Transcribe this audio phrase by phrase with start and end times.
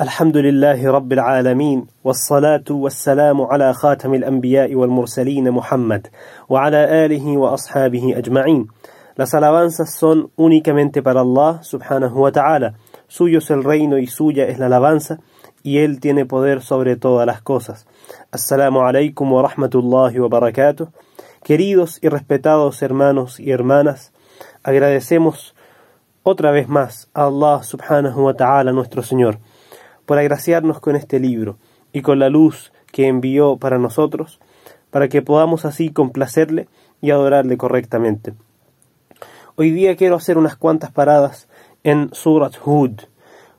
[0.00, 6.06] الحمد لله رب العالمين والصلاة والسلام على خاتم الأنبياء والمرسلين محمد
[6.48, 8.66] وعلى آله وأصحابه أجمعين
[9.16, 12.74] Las alabanzas son únicamente para Allah subhanahu wa ta'ala.
[13.08, 15.18] Suyo es el reino y suya es la alabanza,
[15.62, 17.86] y Él tiene poder sobre todas las cosas.
[18.32, 20.88] Assalamu alaikum wa rahmatullahi wa barakatuh.
[21.42, 24.14] Queridos y respetados hermanos y hermanas,
[24.62, 25.54] agradecemos
[26.22, 29.38] otra vez más a Allah subhanahu wa ta'ala nuestro Señor
[30.05, 31.57] por agraciarnos con este libro
[31.93, 34.39] y con la luz que envió para nosotros,
[34.89, 36.67] para que podamos así complacerle
[37.01, 38.33] y adorarle correctamente.
[39.55, 41.47] Hoy día quiero hacer unas cuantas paradas
[41.83, 43.01] en Surat Hud.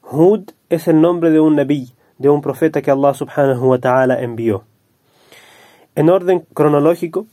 [0.02, 4.20] Hud es el nombre de un nabi, de un profeta que Allah subhanahu wa ta'ala
[4.20, 4.64] envió.
[5.94, 7.26] En orden cronológico,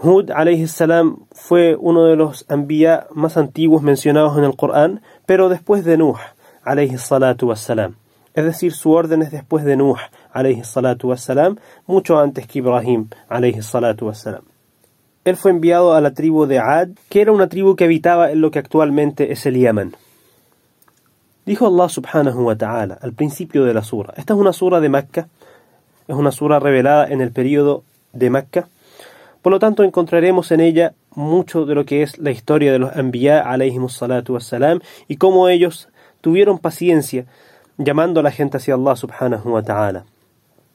[0.00, 0.30] Hud
[0.66, 5.96] salam fue uno de los anbiya más antiguos mencionados en el Corán, pero después de
[5.96, 6.16] Nuh
[6.64, 7.94] wassalam
[8.38, 9.96] es decir, su orden es después de Nuh,
[10.32, 11.56] alayhi salatu wassalam,
[11.88, 14.42] mucho antes que Ibrahim, alayhi salatu wassalam.
[15.24, 18.40] Él fue enviado a la tribu de Ad, que era una tribu que habitaba en
[18.40, 19.96] lo que actualmente es el Yemen.
[21.46, 24.14] Dijo Allah subhanahu wa ta'ala al principio de la sura.
[24.16, 25.26] Esta es una sura de Mecca,
[26.06, 27.82] es una sura revelada en el periodo
[28.12, 28.68] de Mecca.
[29.42, 32.94] Por lo tanto, encontraremos en ella mucho de lo que es la historia de los
[32.94, 35.88] Anbiya alayhi salatu wassalam y cómo ellos
[36.20, 37.26] tuvieron paciencia
[37.78, 40.04] llamando a la gente hacia Allah subhanahu wa ta'ala.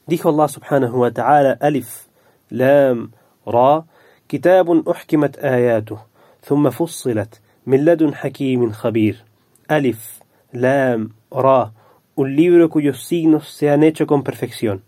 [0.06, 2.08] Dijo Allah subhanahu wa ta'ala, Alif,
[2.50, 3.12] Lam,
[3.46, 3.84] Ra,
[4.28, 5.98] كتاب أحكمت آياته
[6.42, 9.24] ثم فصلت من لدن حكيم خبير
[9.68, 10.20] Alif,
[10.52, 11.72] Lam, Ra,
[12.16, 14.82] un libro cuyos signos se han hecho con perfección,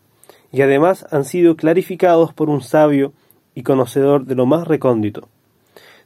[0.53, 3.13] y además han sido clarificados por un sabio
[3.55, 5.29] y conocedor de lo más recóndito.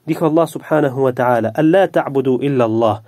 [0.06, 3.02] Dijo Allah subhanahu wa ta'ala, Allah ta'budu illa Allah,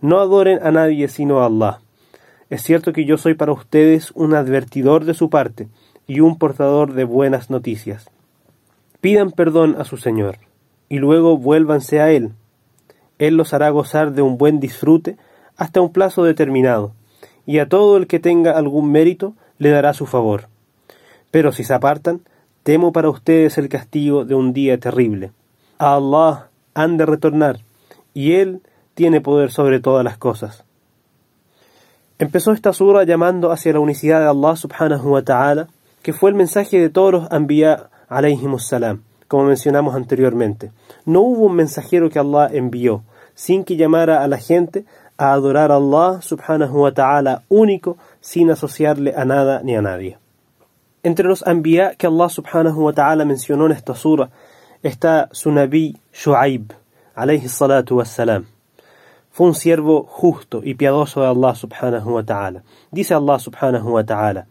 [0.00, 1.80] No adoren a nadie sino a Allah.
[2.48, 5.68] Es cierto que yo soy para ustedes un advertidor de su parte
[6.06, 8.08] y un portador de buenas noticias.
[9.00, 10.38] Pidan perdón a su Señor
[10.88, 12.32] y luego vuélvanse a Él.
[13.18, 15.16] Él los hará gozar de un buen disfrute
[15.56, 16.92] hasta un plazo determinado,
[17.46, 20.48] y a todo el que tenga algún mérito le dará su favor.
[21.30, 22.20] Pero si se apartan,
[22.62, 25.32] temo para ustedes el castigo de un día terrible.
[25.78, 27.60] A Allah han de retornar,
[28.14, 28.62] y Él
[28.94, 30.64] tiene poder sobre todas las cosas.
[32.18, 35.68] Empezó esta sura llamando hacia la unicidad de Allah subhanahu wa ta'ala,
[36.02, 38.72] que fue el mensaje de todos los anbiya alayhimus
[39.28, 40.70] como mencionamos anteriormente.
[41.04, 43.02] No hubo un mensajero que Allah envió,
[43.34, 44.84] sin que llamara a la gente
[45.18, 50.18] a adorar a Allah subhanahu wa ta'ala único, sin asociarle a nada ni a nadie.
[51.02, 54.30] Entre los anbiya que Allah subhanahu wa ta'ala mencionó en esta sura
[54.85, 56.73] está su nabi Shu'aib,
[57.15, 58.45] alayhi salatu wassalam.
[59.31, 62.63] Fue un siervo justo y piadoso de Allah subhanahu wa ta'ala.
[62.91, 64.47] Dice Allah subhanahu wa ta'ala,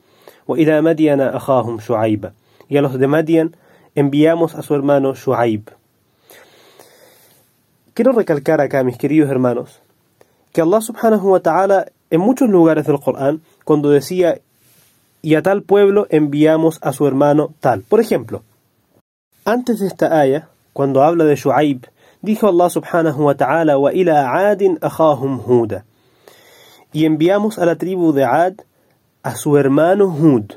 [0.49, 2.33] وَإِلَى مَدْيَنَ أَخَاهُمْ شُعَيْبَ
[2.69, 3.57] Y a los de Madian
[3.95, 5.71] enviamos a su hermano Shu'aib.
[7.95, 9.81] Quiero recalcar acá, mis queridos hermanos,
[10.53, 14.41] que Allah subhanahu wa ta'ala en muchos lugares del Corán, cuando decía,
[15.23, 17.83] y a tal pueblo enviamos a su hermano tal.
[17.83, 18.43] Por ejemplo,
[19.46, 21.86] antes de esta aya, cuando habla de Shu'aib,
[22.22, 25.86] dijo Allah subhanahu wa ta'ala, wa ila adin huda.
[26.92, 28.56] Y enviamos a la tribu de Ad
[29.22, 30.54] a su hermano Hud.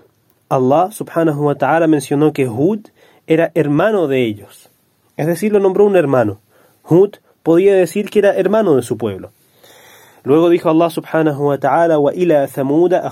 [0.49, 2.89] Allah subhanahu wa ta'ala mencionó que Hud
[3.27, 4.71] era hermano de ellos.
[5.17, 6.41] Es decir, lo nombró un hermano.
[6.89, 9.33] Hud podía decir que era hermano de su pueblo.
[10.23, 13.11] Luego dijo Allah subhanahu wa ta'ala, wa ila thamuda.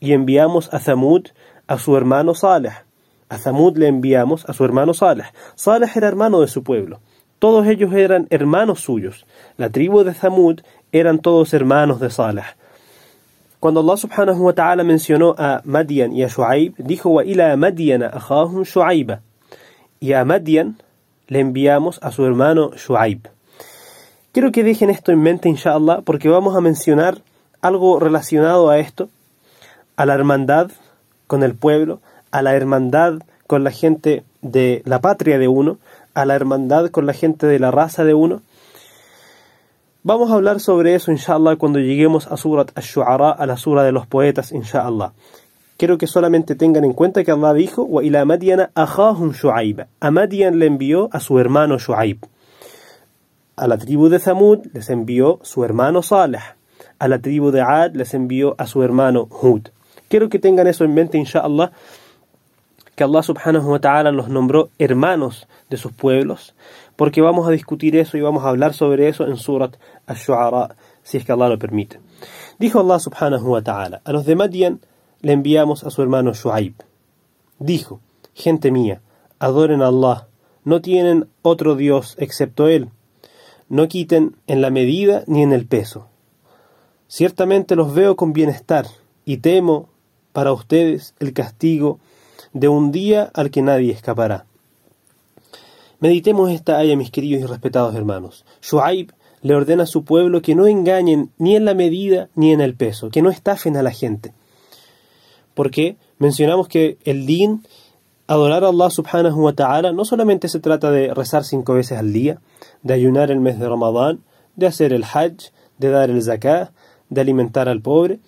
[0.00, 1.28] Y enviamos a Thamud
[1.66, 2.84] a su hermano Saleh.
[3.28, 5.26] A Zamud le enviamos a su hermano Saleh.
[5.54, 7.00] Saleh era hermano de su pueblo.
[7.38, 9.26] Todos ellos eran hermanos suyos.
[9.56, 10.60] La tribu de Zamud
[10.92, 12.44] eran todos hermanos de Saleh.
[13.60, 18.08] Cuando Allah subhanahu wa ta'ala mencionó a Madian y a Shu'aib, dijo wa ila Madiana
[18.12, 19.20] ahahum Shu'aiba.
[20.00, 20.76] Y a Madian
[21.28, 23.28] le enviamos a su hermano Shu'aib.
[24.32, 27.22] Quiero que dejen esto en mente, inshallah, porque vamos a mencionar
[27.62, 29.08] algo relacionado a esto,
[29.96, 30.70] a la hermandad
[31.26, 32.00] con el pueblo,
[32.34, 35.78] a la hermandad con la gente de la patria de uno,
[36.14, 38.42] a la hermandad con la gente de la raza de uno.
[40.02, 43.92] Vamos a hablar sobre eso, inshallah, cuando lleguemos a Surat Ash-Shu'ara, a la sura de
[43.92, 45.12] los poetas, inshallah.
[45.76, 49.86] Quiero que solamente tengan en cuenta que Allah dijo, wa ila Madiana ahahum Shu'aib.
[50.00, 52.18] A Madian le envió a su hermano Shu'aib.
[53.54, 56.42] A la tribu de Zamud les envió su hermano Saleh.
[56.98, 59.68] A la tribu de Ad les envió a su hermano Hud.
[60.08, 61.70] Quiero que tengan eso en mente, inshallah
[62.94, 66.54] que Allah subhanahu wa ta'ala los nombró hermanos de sus pueblos,
[66.96, 69.76] porque vamos a discutir eso y vamos a hablar sobre eso en Surat
[70.06, 72.00] Ash-Shu'ara, si es que Allah lo permite.
[72.58, 74.80] Dijo Allah subhanahu wa ta'ala, a los de Madian
[75.20, 76.74] le enviamos a su hermano Shu'aib.
[77.58, 78.00] Dijo,
[78.34, 79.00] gente mía,
[79.38, 80.28] adoren a Allah,
[80.64, 82.90] no tienen otro Dios excepto Él,
[83.68, 86.08] no quiten en la medida ni en el peso.
[87.08, 88.86] Ciertamente los veo con bienestar
[89.24, 89.88] y temo
[90.32, 91.98] para ustedes el castigo
[92.54, 94.46] de un día al que nadie escapará.
[96.00, 98.44] Meditemos esta aya, mis queridos y respetados hermanos.
[98.62, 99.12] Shu'aib
[99.42, 102.74] le ordena a su pueblo que no engañen ni en la medida ni en el
[102.74, 104.32] peso, que no estafen a la gente.
[105.54, 107.62] Porque mencionamos que el din,
[108.26, 112.12] adorar a Allah subhanahu wa ta'ala, no solamente se trata de rezar cinco veces al
[112.12, 112.40] día,
[112.82, 114.20] de ayunar el mes de Ramadán,
[114.56, 116.72] de hacer el hajj, de dar el zakah,
[117.10, 118.20] de alimentar al pobre.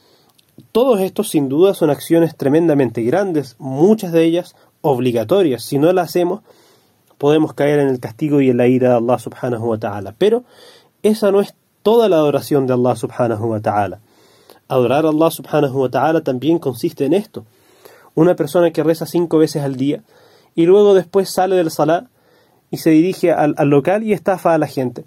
[0.73, 5.63] Todos estos sin duda son acciones tremendamente grandes, muchas de ellas obligatorias.
[5.63, 6.41] Si no las hacemos,
[7.19, 10.15] podemos caer en el castigo y en la ira de Allah subhanahu wa ta'ala.
[10.17, 10.45] Pero
[11.03, 14.01] esa no es toda la adoración de Allah subhanahu wa ta'ala.
[14.69, 17.45] Adorar a Allah subhanahu wa ta'ala también consiste en esto.
[18.15, 20.03] Una persona que reza cinco veces al día
[20.55, 22.09] y luego después sale del salá
[22.71, 25.05] y se dirige al local y estafa a la gente.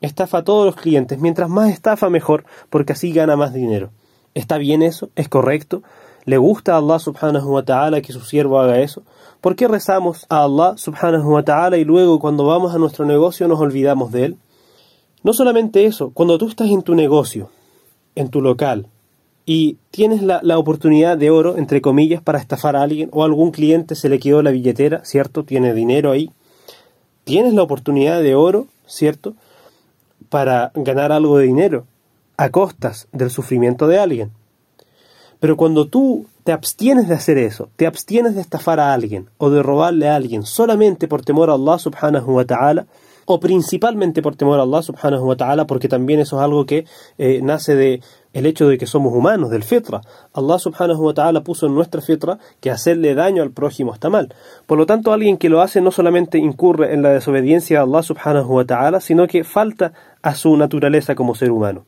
[0.00, 1.18] Estafa a todos los clientes.
[1.18, 3.90] Mientras más estafa, mejor, porque así gana más dinero.
[4.34, 5.10] ¿Está bien eso?
[5.16, 5.82] ¿Es correcto?
[6.24, 9.02] ¿Le gusta a Allah subhanahu wa ta'ala que su siervo haga eso?
[9.40, 13.48] ¿Por qué rezamos a Allah subhanahu wa ta'ala y luego cuando vamos a nuestro negocio
[13.48, 14.36] nos olvidamos de él?
[15.22, 17.50] No solamente eso, cuando tú estás en tu negocio,
[18.14, 18.86] en tu local,
[19.50, 23.50] y tienes la, oportunidad de oro, entre comillas, para estafar a alguien, o a algún
[23.50, 25.42] cliente se le quedó la billetera, ¿cierto?
[25.42, 26.30] Tiene dinero ahí.
[27.24, 29.32] Tienes la oportunidad de oro, ¿cierto?
[30.28, 31.86] Para ganar algo de dinero,
[32.38, 34.30] a costas del sufrimiento de alguien.
[35.40, 39.50] Pero cuando tú te abstienes de hacer eso, te abstienes de estafar a alguien o
[39.50, 42.86] de robarle a alguien solamente por temor a Allah subhanahu wa ta'ala,
[43.26, 46.86] o principalmente por temor a Allah subhanahu wa ta'ala, porque también eso es algo que
[47.18, 48.00] eh, nace de
[48.32, 50.00] el hecho de que somos humanos, del fitra.
[50.32, 54.34] Allah subhanahu wa ta'ala puso en nuestra fitra que hacerle daño al prójimo está mal.
[54.66, 58.02] Por lo tanto, alguien que lo hace no solamente incurre en la desobediencia a Allah
[58.02, 59.92] subhanahu wa ta'ala, sino que falta
[60.22, 61.84] a su naturaleza como ser humano.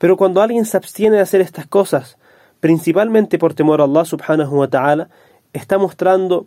[0.00, 2.16] Pero cuando alguien se abstiene de hacer estas cosas,
[2.60, 5.10] principalmente por temor a Allah subhanahu wa ta'ala,
[5.52, 6.46] está mostrando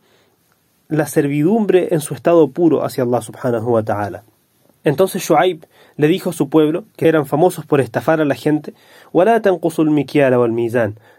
[0.90, 4.24] la servidumbre en su estado puro hacia Allah subhanahu wa ta'ala.
[4.84, 5.68] Entonces Shu'aib
[5.98, 8.74] le dijo a su pueblo, que eran famosos por estafar a la gente,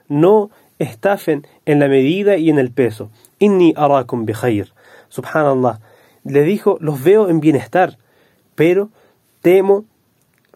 [0.09, 3.11] no estafen en la medida y en el peso.
[3.39, 4.73] Inni arakum bikhair.
[5.09, 5.79] Subhanallah.
[6.25, 7.97] Le dijo, los veo en bienestar,
[8.57, 8.89] pero
[9.41, 9.85] temo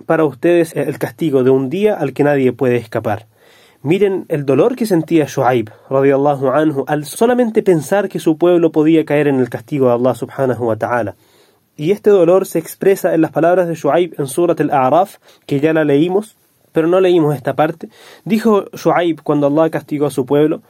[0.07, 3.27] para ustedes el castigo de un día al que nadie puede escapar.
[3.83, 9.29] Miren el dolor que sentía Shu'aib anhu al solamente pensar que su pueblo podía caer
[9.29, 11.15] en el castigo de Allah subhanahu wa ta'ala.
[11.77, 15.73] Y este dolor se expresa en las palabras de Shu'aib en Surat al-A'raf, que ya
[15.73, 16.37] la leímos,
[16.73, 17.89] pero no leímos esta parte.
[18.25, 20.61] Dijo Shu'aib cuando Allah castigó a su pueblo,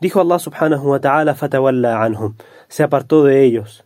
[0.00, 2.34] dijo Allah subhanahu wa ta'ala fatawalla anhum,
[2.68, 3.84] se apartó de ellos.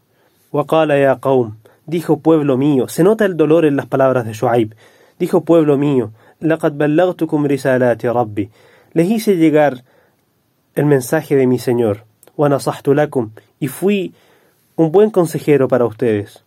[0.50, 1.56] Waqala ya qawm,
[1.86, 4.74] dijo pueblo mío, se nota el dolor en las palabras de Shu'aib,
[5.18, 6.72] dijo pueblo mío, laqad
[8.12, 8.50] rabbi,
[8.92, 9.84] les hice llegar
[10.74, 12.04] el mensaje de mi Señor,
[13.60, 14.14] y fui
[14.76, 16.42] un buen consejero para ustedes.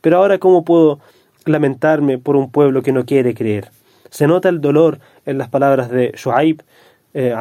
[0.00, 1.00] Pero ahora cómo puedo
[1.44, 3.70] lamentarme por un pueblo que no quiere creer.
[4.10, 6.62] Se nota el dolor en las palabras de Shu'aib
[7.14, 7.34] eh,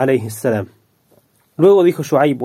[1.58, 2.42] Luego dijo Shu'aib,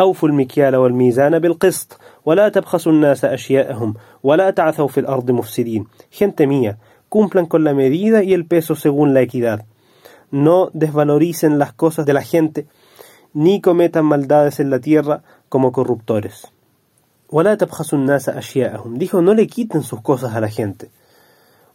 [0.00, 6.78] أوفوا المكيال والميزان بالقسط ولا تبخسوا الناس أشياءهم ولا تعثوا في الأرض مفسدين gente mía
[7.08, 9.64] cumplan con la medida y el peso según la equidad
[10.30, 12.66] no desvaloricen las cosas de la gente
[13.34, 16.46] ni cometan maldades en la tierra como corruptores
[17.32, 20.90] ولا تبخسوا الناس أشياءهم dijo no le quiten sus cosas a la gente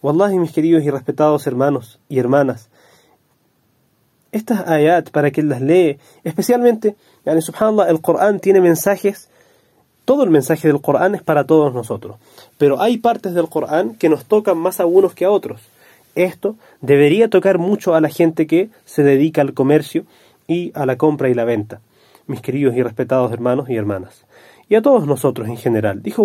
[0.02, 2.70] Wallahi mis queridos y respetados hermanos y hermanas
[4.36, 9.29] estas ayat para quien las lee, especialmente, yani, subhanallah, el Corán tiene mensajes,
[10.05, 12.17] todo el mensaje del Corán es para todos nosotros,
[12.59, 15.61] pero hay partes del Corán que nos tocan más a unos que a otros.
[16.15, 20.05] Esto debería tocar mucho a la gente que se dedica al comercio
[20.49, 21.81] y a la compra y la venta,
[22.27, 24.25] mis queridos y respetados hermanos y hermanas
[24.71, 26.01] y a todos nosotros en general.
[26.01, 26.25] Dijo,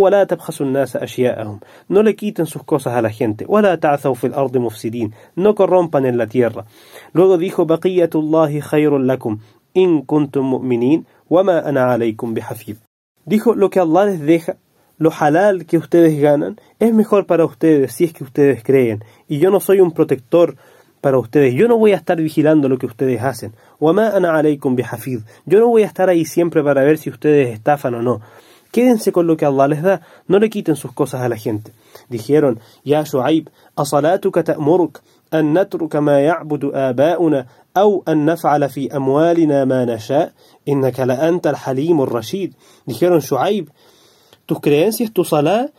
[1.89, 3.47] no le quiten sus cosas a la gente,
[5.35, 6.65] no corrompan en la tierra.
[7.11, 7.65] Luego dijo,
[9.75, 12.33] in kuntum mu'minin, wa ma ana alaykum.
[13.25, 14.57] Dijo, lo que Allah les deja,
[14.97, 19.03] lo halal que ustedes ganan, es mejor para ustedes si es que ustedes creen.
[19.27, 20.55] Y yo no soy un protector
[21.01, 21.53] para ustedes.
[21.53, 23.53] Yo no voy a estar vigilando lo que ustedes hacen.
[23.79, 24.75] Wa ma ana alaykum.
[25.45, 28.21] Yo no voy a estar ahí siempre para ver si ustedes estafan o no.
[28.71, 31.71] Quédense con lo que Allah les da, no le quiten sus cosas a la gente.
[32.09, 35.01] Dijeron, Ya Shu'aib, asalatuka ta'muruk
[35.34, 40.32] أن نترك ما يعبد آباؤنا أو أن نفعل في أموالنا ما نشاء
[40.68, 42.54] إنك لأنت الحليم الرشيد
[42.86, 43.68] Dijeron Shu'aib,
[44.46, 45.70] tus creencias, tu salá,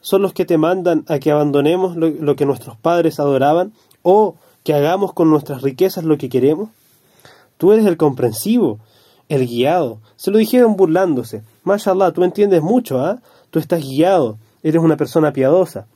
[0.00, 3.72] son los que te mandan a que abandonemos lo, lo que nuestros padres adoraban
[4.02, 6.70] o que hagamos con nuestras riquezas lo que queremos.
[7.58, 8.78] Tú eres el comprensivo,
[9.28, 9.98] el guiado.
[10.16, 11.42] Se lo dijeron burlándose.
[11.64, 13.18] Mashallah, tú entiendes mucho, ¿ah?
[13.50, 15.86] Tú estás guiado, eres una persona piadosa.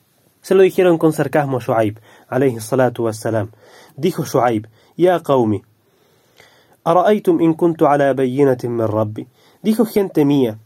[0.43, 1.99] Se lo dijeron con sarcasmo a Shu'aib,
[2.29, 3.51] alayhi salatu wassalam.
[3.97, 5.63] Dijo Shu'aib, Ya qawmi,
[6.87, 9.27] أرأيتم إن كنت على بينة من ربي.
[9.63, 10.59] Dijo gente mía,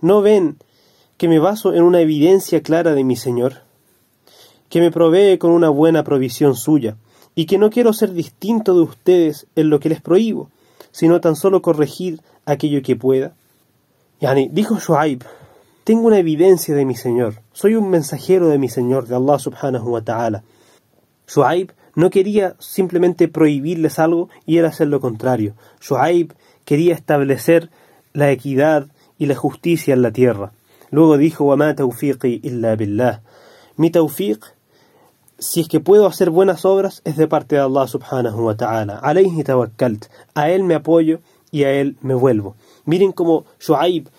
[0.00, 0.56] ¿no ven
[1.16, 3.62] que me baso en una evidencia clara de mi Señor?
[4.68, 6.96] Que me provee con una buena provisión suya,
[7.34, 10.50] y que no quiero ser distinto de ustedes en lo que les prohíbo,
[10.92, 13.34] sino tan solo corregir aquello que pueda.
[14.20, 15.24] Yani, dijo Shu'aib,
[15.82, 19.90] tengo una evidencia de mi Señor, soy un mensajero de mi Señor, de Allah subhanahu
[19.90, 20.44] wa ta'ala.
[21.26, 25.54] Shu'aib no quería simplemente prohibirles algo y era hacer lo contrario.
[25.80, 26.32] Shu'aib
[26.64, 27.70] quería establecer
[28.12, 28.86] la equidad
[29.18, 30.52] y la justicia en la tierra.
[30.90, 33.20] Luego dijo, وَمَا تَوْفِيقِي إِلَّا بِاللَّهِ
[33.76, 34.42] Mi tawfiq,
[35.38, 38.98] si es que puedo hacer buenas obras, es de parte de Allah subhanahu wa ta'ala.
[38.98, 40.06] Alayhi tawakkalt.
[40.34, 41.20] A Él me apoyo
[41.53, 42.55] y a Él me vuelvo.
[42.83, 44.09] Miren cómo Shu'aib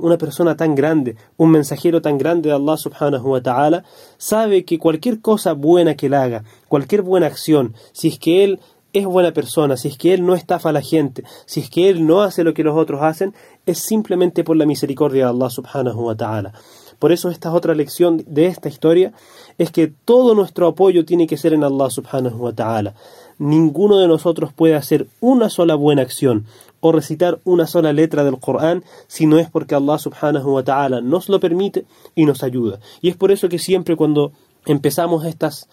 [0.00, 3.84] una persona tan grande, un mensajero tan grande de Allah subhanahu wa ta'ala,
[4.16, 8.60] sabe que cualquier cosa buena que él haga, cualquier buena acción, si es que él
[8.92, 11.90] es buena persona, si es que él no estafa a la gente, si es que
[11.90, 13.34] él no hace lo que los otros hacen,
[13.66, 16.52] es simplemente por la misericordia de Allah subhanahu wa ta'ala.
[17.00, 19.12] Por eso esta otra lección de esta historia
[19.58, 22.94] es que todo nuestro apoyo tiene que ser en Allah subhanahu wa ta'ala
[23.38, 26.46] ninguno de nosotros puede hacer una sola buena acción
[26.80, 31.00] o recitar una sola letra del Corán si no es porque Allah subhanahu wa ta'ala
[31.00, 32.78] nos lo permite y nos ayuda.
[33.00, 34.32] Y es por eso que siempre cuando
[34.66, 35.68] empezamos estas,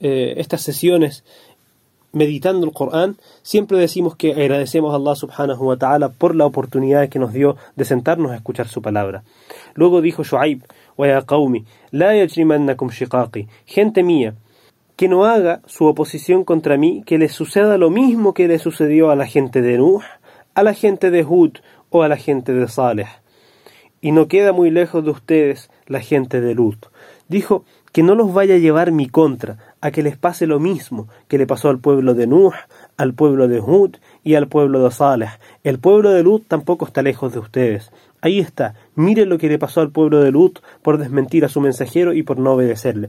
[0.00, 1.24] eh, estas sesiones
[2.12, 7.08] meditando el Corán, siempre decimos que agradecemos a Allah subhanahu wa ta'ala por la oportunidad
[7.08, 9.22] que nos dio de sentarnos a escuchar su palabra.
[9.74, 10.62] Luego dijo Shu'aib,
[13.66, 14.34] Gente mía,
[14.96, 19.10] que no haga su oposición contra mí, que le suceda lo mismo que le sucedió
[19.10, 20.00] a la gente de Nuh,
[20.54, 21.58] a la gente de Hud
[21.90, 23.08] o a la gente de Saleh.
[24.00, 26.86] Y no queda muy lejos de ustedes la gente de Lut.
[27.28, 31.08] Dijo que no los vaya a llevar mi contra, a que les pase lo mismo
[31.28, 32.52] que le pasó al pueblo de Nuh,
[32.96, 35.30] al pueblo de Hud y al pueblo de Saleh.
[35.62, 37.90] El pueblo de Lut tampoco está lejos de ustedes.
[38.22, 41.60] Ahí está, miren lo que le pasó al pueblo de Lut por desmentir a su
[41.60, 43.08] mensajero y por no obedecerle.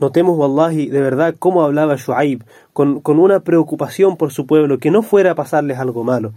[0.00, 2.42] Notemos, Wallahi, de verdad cómo hablaba Shu'aib,
[2.72, 6.32] con, con, una preocupación por su pueblo, que no fuera a pasarles algo malo.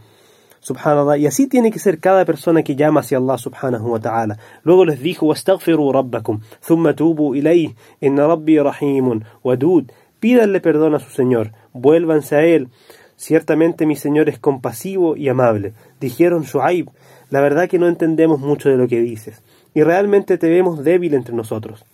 [0.60, 4.38] Subhanallah, y así tiene que ser cada persona que llama hacia Allah subhanahu wa ta'ala.
[4.63, 9.86] Luego les dijo, "Wastaghfiru rabbakum, thumma tubu ilayh, inna rabbi rahimun wadud."
[10.20, 12.67] Pídanle perdón a su Señor, vuélvanse a él.
[13.15, 15.74] Ciertamente mi Señor es compasivo y amable.
[16.01, 16.89] Dijeron Shu'aib,
[17.29, 19.41] la verdad que no entendemos mucho de lo que dices,
[19.74, 21.86] y realmente te vemos débil entre nosotros.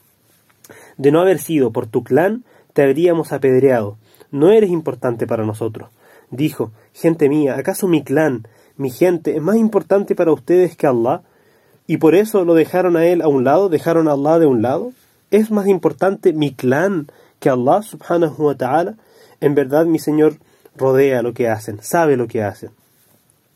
[0.99, 3.97] De no haber sido por tu clan, te habríamos apedreado.
[4.31, 5.89] No eres importante para nosotros.
[6.29, 11.21] Dijo, gente mía, ¿acaso mi clan, mi gente, es más importante para ustedes que Allah?
[11.87, 14.61] ¿Y por eso lo dejaron a él a un lado, dejaron a Allah de un
[14.61, 14.91] lado?
[15.31, 17.07] ¿Es más importante mi clan
[17.39, 18.95] que Allah subhanahu wa ta'ala?
[19.39, 20.35] En verdad mi Señor
[20.75, 22.71] rodea lo que hacen, sabe lo que hacen.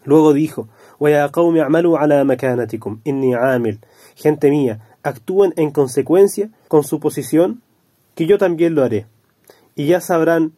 [0.05, 0.69] Luego dijo,
[4.15, 7.61] Gente mía, actúen en consecuencia con su posición,
[8.15, 9.05] que yo también lo haré.
[9.75, 10.53] Y ya sabrán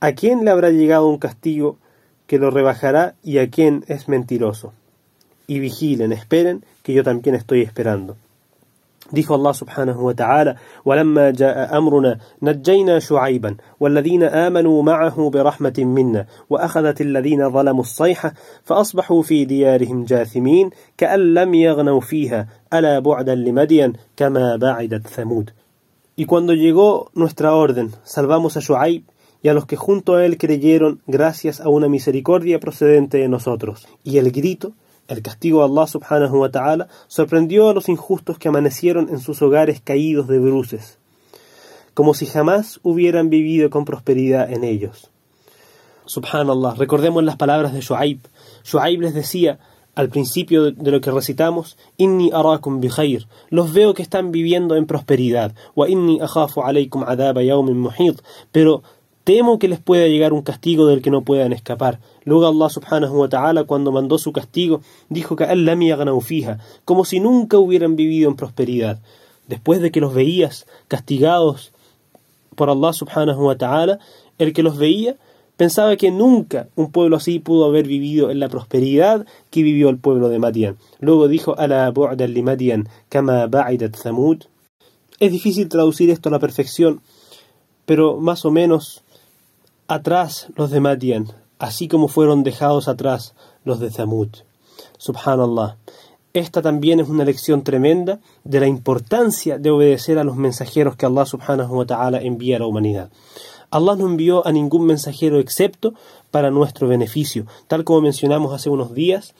[0.00, 1.78] a quién le habrá llegado un castigo
[2.26, 4.72] que lo rebajará y a quién es mentiroso.
[5.46, 8.16] Y vigilen, esperen, que yo también estoy esperando.
[9.12, 16.26] Dijo Allah subhanahu wa ta'ala, ولما جاء أمرنا نجينا شعيبا والذين آمنوا معه برحمة منا
[16.50, 18.34] وأخذت الذين ظلموا الصيحة
[18.64, 25.50] فأصبحوا في ديارهم جاثمين كأن لم يغنوا فيها ألا بعدا لمدين كما بعدت ثمود
[26.16, 29.02] Y cuando llegó nuestra orden, salvamos a Shu'aib
[29.42, 33.88] y a los que junto a él creyeron gracias a una misericordia procedente de nosotros.
[34.04, 34.72] Y el grito,
[35.08, 39.42] el castigo de Allah subhanahu wa ta'ala, sorprendió a los injustos que amanecieron en sus
[39.42, 40.98] hogares caídos de bruces,
[41.94, 45.10] como si jamás hubieran vivido con prosperidad en ellos.
[46.06, 48.18] Subhanallah, recordemos las palabras de Shu'aib.
[48.64, 49.58] Shu'aib les decía,
[49.94, 52.90] al principio de lo que recitamos, Inni arakum bi
[53.50, 58.20] los veo que están viviendo en prosperidad, wa inni akhafu alaykum adaba yawmin muhit,
[58.50, 58.82] pero
[59.24, 61.98] Temo que les pueda llegar un castigo del que no puedan escapar.
[62.24, 65.46] Luego Allah subhanahu wa ta'ala cuando mandó su castigo dijo que
[66.22, 69.00] fija, como si nunca hubieran vivido en prosperidad.
[69.48, 71.72] Después de que los veías castigados
[72.54, 73.98] por Allah subhanahu wa ta'ala,
[74.38, 75.16] el que los veía
[75.56, 79.98] pensaba que nunca un pueblo así pudo haber vivido en la prosperidad que vivió el
[79.98, 80.76] pueblo de Madian.
[81.00, 84.42] Luego dijo, Ala li Madian kama ba'idat Thamud.
[85.20, 87.00] Es difícil traducir esto a la perfección,
[87.86, 89.03] pero más o menos
[89.88, 94.28] atrás los de Madian, así como fueron dejados atrás los de Thamud.
[94.98, 95.76] Subhanallah.
[96.32, 101.06] Esta también es una lección tremenda de la importancia de obedecer a los mensajeros que
[101.06, 103.10] Allah subhanahu wa ta'ala envía a la humanidad.
[103.70, 105.94] Allah no envió a ningún mensajero excepto
[106.30, 107.46] para nuestro beneficio.
[107.68, 109.34] Tal como mencionamos hace unos días,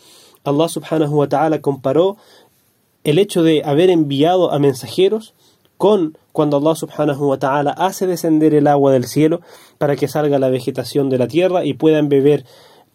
[0.44, 2.16] Allah subhanahu wa ta'ala comparó
[3.02, 5.34] el hecho de haber enviado a mensajeros
[5.78, 9.40] con cuando Allah subhanahu wa ta'ala hace descender el agua del cielo
[9.78, 12.44] para que salga la vegetación de la tierra y puedan beber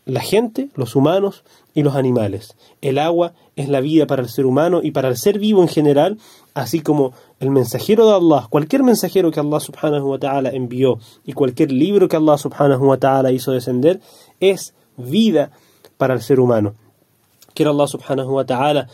[0.04, 2.58] la gente, los humanos y los animales.
[2.82, 5.70] El agua es la vida para el ser humano y para el ser vivo en
[5.70, 6.18] general,
[6.54, 11.32] así como el mensajero de Allah, cualquier mensajero que Allah subhanahu wa ta'ala envió y
[11.32, 14.02] cualquier libro que Allah subhanahu wa ta'ala hizo descender,
[14.42, 15.52] es vida
[15.96, 16.76] para el ser humano.
[17.54, 18.90] Quiero Allah subhanahu wa ta'ala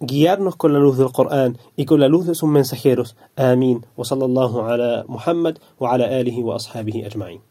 [0.00, 3.16] guiarnos con la luz del Corán y con la luz de sus mensajeros.
[3.36, 3.86] Amén.
[3.96, 7.48] Wa sallallahu ala Muhammad wa ala alihi wa ashabihi ajma'in.